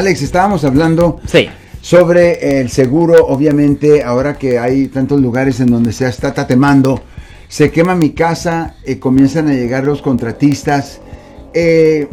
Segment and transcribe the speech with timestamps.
[0.00, 1.50] Alex, estábamos hablando Sí.
[1.82, 7.02] sobre el seguro, obviamente, ahora que hay tantos lugares en donde se está tatemando,
[7.48, 11.00] se quema mi casa, eh, comienzan a llegar los contratistas.
[11.52, 12.08] eh,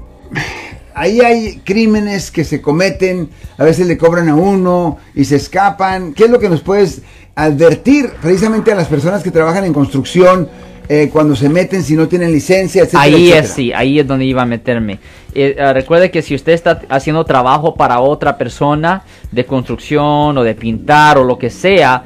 [0.95, 6.13] ahí hay crímenes que se cometen, a veces le cobran a uno y se escapan.
[6.13, 7.03] ¿Qué es lo que nos puedes
[7.35, 10.49] advertir precisamente a las personas que trabajan en construcción
[10.89, 13.39] eh, cuando se meten si no tienen licencia, etcétera, Ahí etcétera?
[13.45, 14.99] es, sí, ahí es donde iba a meterme.
[15.35, 20.43] Eh, ah, recuerde que si usted está haciendo trabajo para otra persona de construcción o
[20.43, 22.03] de pintar o lo que sea,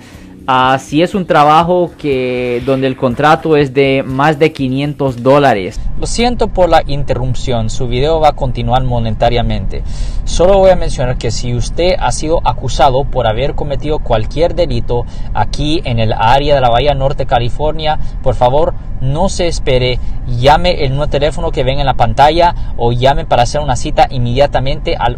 [0.47, 5.79] ah, si es un trabajo que donde el contrato es de más de 500 dólares,
[5.99, 9.83] Lo siento por la interrupción, su video va a continuar monetariamente.
[10.23, 15.05] Solo voy a mencionar que si usted ha sido acusado por haber cometido cualquier delito
[15.35, 19.99] aquí en el área de la Bahía Norte, California, por favor no se espere,
[20.39, 24.07] llame el nuevo teléfono que ven en la pantalla o llame para hacer una cita
[24.09, 25.17] inmediatamente al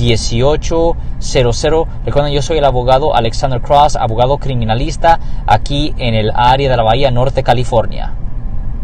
[0.00, 1.86] 1-800-530-1800.
[2.04, 6.82] Recuerden, yo soy el abogado Alexander Cross, abogado criminalista aquí en el área de la
[6.82, 8.12] Bahía Norte, California.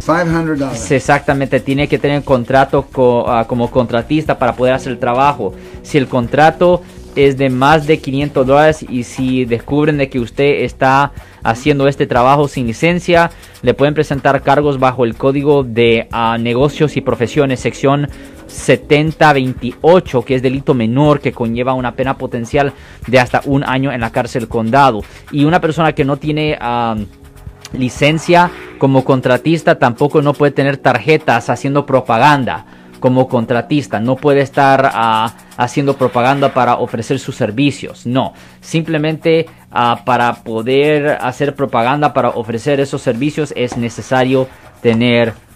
[0.04, 0.74] $500.
[0.74, 5.54] Sí, Exactamente, tiene que tener contrato co- ah, como contratista para poder hacer el trabajo.
[5.82, 6.82] Si el contrato
[7.16, 11.12] es de más de 500 dólares y si descubren de que usted está
[11.42, 13.30] haciendo este trabajo sin licencia,
[13.62, 18.10] le pueden presentar cargos bajo el código de ah, negocios y profesiones, sección
[18.46, 22.72] 7028, que es delito menor que conlleva una pena potencial
[23.06, 25.02] de hasta un año en la cárcel condado.
[25.30, 26.58] Y una persona que no tiene...
[27.72, 32.64] licencia como contratista tampoco no puede tener tarjetas haciendo propaganda
[33.00, 34.00] como contratista.
[34.00, 38.06] No puede estar ah, haciendo propaganda para ofrecer sus servicios.
[38.06, 38.32] No.
[38.60, 44.48] Simplemente ah, para poder hacer propaganda para ofrecer esos servicios es necesario
[44.82, 45.34] tener